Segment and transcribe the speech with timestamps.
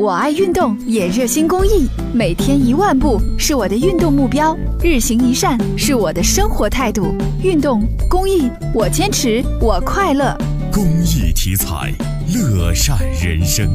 [0.00, 7.14] 我爱运动，也热心公益，每天一万步是我的运动目标，日行一善是我的生活态度。
[7.44, 10.34] 运动公益，我坚持，我快乐。
[10.72, 11.92] 公益题材，
[12.34, 13.68] 乐善人生。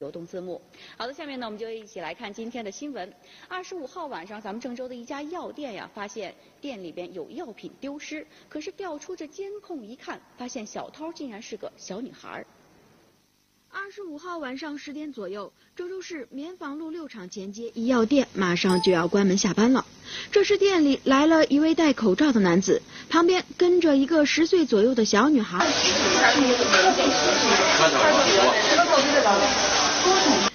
[0.00, 0.60] 流动字幕。
[0.98, 3.10] 好的，下面呢，我们就一起来看今天的新闻。
[3.48, 12.44] 二十五号晚上，咱们郑州的一家药店呀，发现店里边有药品丢失，可是调出这监控一看，发现小偷竟然是个小女孩。
[13.74, 19.86] 二十五号晚上十点左右，郑州市棉纺路六厂前街一药店马上就要关门下班了。
[20.30, 25.66] 这时店里来了一位戴口罩的男子，旁边跟着一个十岁左右的小女孩。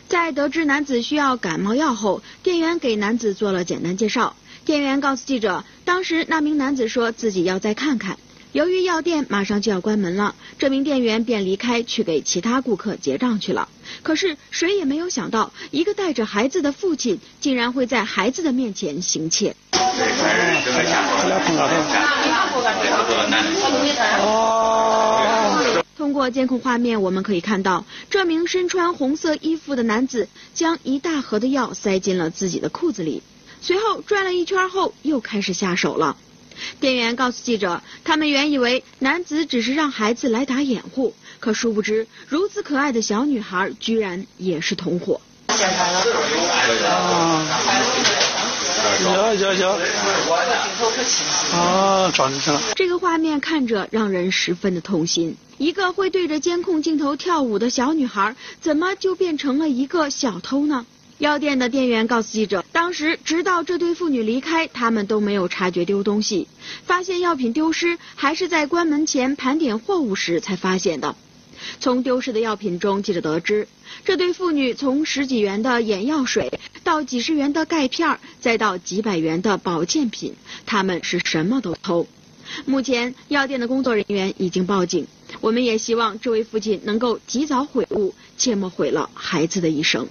[0.08, 4.36] 在得知男子需要感冒药后，店员给男子做了简单介绍。
[4.64, 8.20] 店员告诉记者，当时那名男子说自己要再看看。
[8.58, 13.70] 由于药店马上就要关门了，这名店员便离开去给其他顾客结账去了。
[14.02, 19.56] 可是谁也没有想到，一个带着孩子的父亲竟然会在孩子的面前行窃。
[25.96, 33.22] 通过监控画面，我们可以看到，这名身穿红色衣服的男子将一大盒的药塞进了自己的裤子里，
[33.62, 36.18] 随后转了一圈后又开始下手了。
[36.80, 45.22] 店员告诉记者，他们原以为男子只是让孩子来打掩护，可殊不知，如此可爱的小女孩居然也是同伙。
[49.00, 49.70] 有有有。
[51.54, 52.62] 啊，抓进去了。
[52.76, 55.36] 这个画面看着让人十分的痛心。
[55.58, 60.86] 一个会对着监控镜头跳舞的小女孩，怎么就变成了一个小偷呢？
[61.20, 66.48] 药店的店员告诉记者，当时直到这对父女离开，他们都没有察觉丢东西。
[66.86, 71.16] 发现药品丢失，还是在关门前盘点货物时才发现的。
[71.80, 73.68] 从丢失的药品中，记者得知，
[74.06, 80.36] 这对父女从十几元的眼药水到几十元的钙片，再到几百元的保健品，
[80.68, 82.06] 他们是什么都偷。
[82.66, 85.08] 目前，药店的工作人员已经报警。
[85.42, 90.08] 我们也希望这位父亲能够及早悔悟，切莫毁了孩子的一生。